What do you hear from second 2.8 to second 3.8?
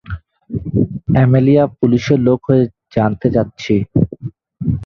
জানতে চাচ্ছি।